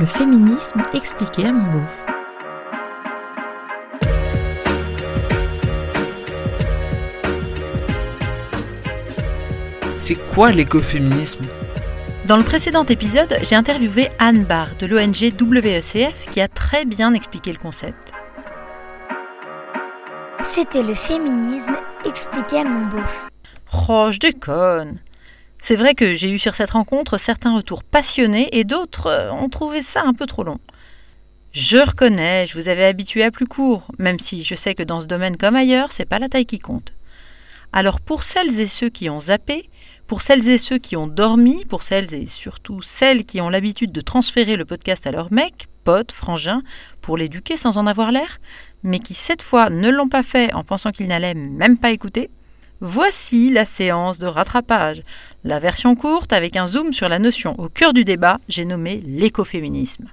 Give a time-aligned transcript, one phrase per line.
[0.00, 2.06] Le féminisme expliqué à mon beauf.
[9.96, 11.42] C'est quoi l'écoféminisme?
[12.26, 17.12] Dans le précédent épisode, j'ai interviewé Anne Barr de l'ONG WECF qui a très bien
[17.12, 18.12] expliqué le concept.
[20.44, 23.26] C'était le féminisme expliqué à mon beauf.
[23.88, 25.00] Oh, je déconne
[25.60, 29.48] C'est vrai que j'ai eu sur cette rencontre certains retours passionnés et d'autres euh, ont
[29.48, 30.58] trouvé ça un peu trop long.
[31.52, 35.00] Je reconnais, je vous avais habitué à plus court, même si je sais que dans
[35.00, 36.92] ce domaine comme ailleurs, c'est pas la taille qui compte.
[37.72, 39.66] Alors pour celles et ceux qui ont zappé,
[40.06, 43.92] pour celles et ceux qui ont dormi, pour celles et surtout celles qui ont l'habitude
[43.92, 46.62] de transférer le podcast à leur mec, pote, frangin,
[47.02, 48.38] pour l'éduquer sans en avoir l'air,
[48.82, 52.28] mais qui cette fois ne l'ont pas fait en pensant qu'ils n'allaient même pas écouter,
[52.80, 55.02] voici la séance de rattrapage.
[55.44, 59.02] La version courte avec un zoom sur la notion au cœur du débat, j'ai nommé
[59.06, 60.08] l'écoféminisme.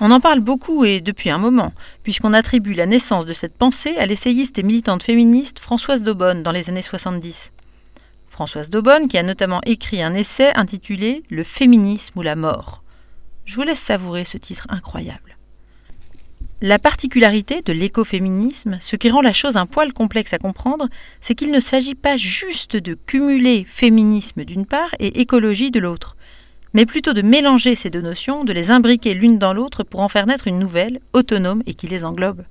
[0.00, 1.72] On en parle beaucoup et depuis un moment,
[2.04, 6.52] puisqu'on attribue la naissance de cette pensée à l'essayiste et militante féministe Françoise Daubonne dans
[6.52, 7.52] les années 70.
[8.28, 12.84] Françoise Daubonne qui a notamment écrit un essai intitulé Le féminisme ou la mort.
[13.44, 15.37] Je vous laisse savourer ce titre incroyable.
[16.60, 20.88] La particularité de l'écoféminisme, ce qui rend la chose un poil complexe à comprendre,
[21.20, 26.16] c'est qu'il ne s'agit pas juste de cumuler féminisme d'une part et écologie de l'autre
[26.74, 30.08] mais plutôt de mélanger ces deux notions, de les imbriquer l'une dans l'autre pour en
[30.08, 32.44] faire naître une nouvelle, autonome et qui les englobe.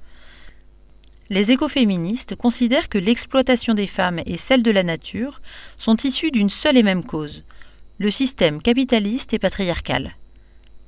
[1.29, 5.39] Les écoféministes considèrent que l'exploitation des femmes et celle de la nature
[5.77, 7.43] sont issues d'une seule et même cause,
[7.99, 10.15] le système capitaliste et patriarcal,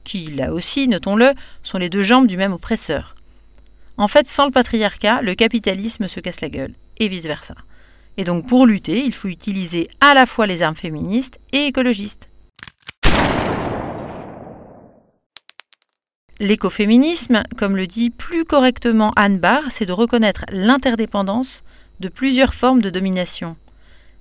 [0.03, 1.33] qui, là aussi, notons-le,
[1.64, 3.16] sont les deux jambes du même oppresseur.
[3.97, 7.56] En fait, sans le patriarcat, le capitalisme se casse la gueule, et vice-versa.
[8.17, 12.29] Et donc pour lutter, il faut utiliser à la fois les armes féministes et écologistes.
[16.41, 21.63] L'écoféminisme, comme le dit plus correctement Anne Barr, c'est de reconnaître l'interdépendance
[22.00, 23.57] de plusieurs formes de domination,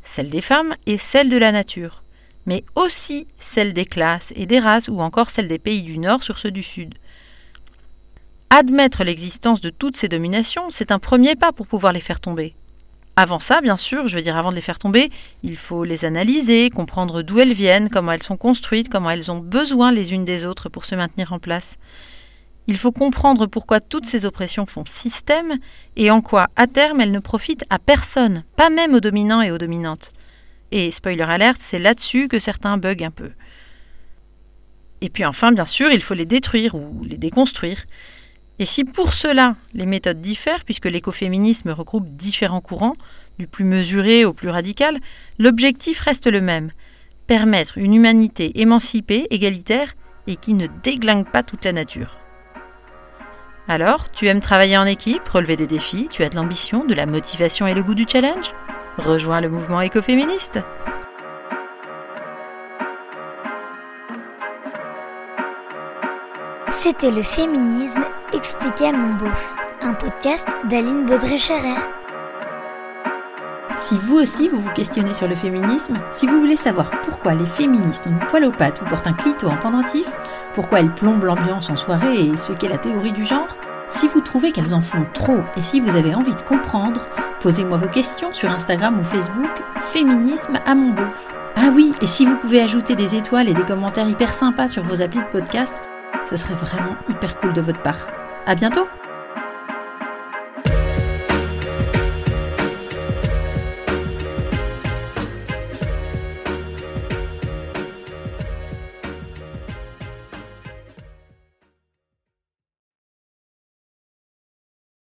[0.02, 2.02] celle des femmes et celle de la nature,
[2.48, 6.22] mais aussi celle des classes et des races ou encore celle des pays du Nord
[6.22, 6.94] sur ceux du Sud.
[8.48, 12.54] Admettre l'existence de toutes ces dominations, c'est un premier pas pour pouvoir les faire tomber.
[13.16, 15.10] Avant ça, bien sûr, je veux dire avant de les faire tomber,
[15.42, 19.40] il faut les analyser, comprendre d'où elles viennent, comment elles sont construites, comment elles ont
[19.40, 21.76] besoin les unes des autres pour se maintenir en place.
[22.66, 25.58] Il faut comprendre pourquoi toutes ces oppressions font système
[25.96, 29.50] et en quoi, à terme, elles ne profitent à personne, pas même aux dominants et
[29.50, 30.14] aux dominantes.
[30.70, 33.30] Et spoiler alerte, c'est là-dessus que certains buguent un peu.
[35.00, 37.84] Et puis enfin, bien sûr, il faut les détruire ou les déconstruire.
[38.58, 42.96] Et si pour cela les méthodes diffèrent, puisque l'écoféminisme regroupe différents courants,
[43.38, 44.98] du plus mesuré au plus radical,
[45.38, 46.72] l'objectif reste le même
[47.28, 49.92] permettre une humanité émancipée, égalitaire
[50.26, 52.18] et qui ne déglingue pas toute la nature.
[53.68, 57.04] Alors, tu aimes travailler en équipe, relever des défis, tu as de l'ambition, de la
[57.04, 58.52] motivation et le goût du challenge?
[58.98, 60.60] Rejoins le mouvement écoféministe.
[66.72, 71.76] C'était le féminisme expliqué à mon beauf, un podcast d'Aline Baudré-Scherer.
[73.76, 77.46] Si vous aussi vous vous questionnez sur le féminisme, si vous voulez savoir pourquoi les
[77.46, 80.08] féministes ont du poil aux pattes ou portent un clito en pendentif,
[80.54, 83.56] pourquoi elles plombent l'ambiance en soirée et ce qu'est la théorie du genre,
[83.90, 87.06] si vous trouvez qu'elles en font trop et si vous avez envie de comprendre,
[87.40, 89.50] posez-moi vos questions sur Instagram ou Facebook,
[89.80, 91.28] féminisme à mon beauf.
[91.56, 94.82] Ah oui, et si vous pouvez ajouter des étoiles et des commentaires hyper sympas sur
[94.84, 95.74] vos applis de podcast,
[96.28, 98.08] ce serait vraiment hyper cool de votre part.
[98.46, 98.86] À bientôt!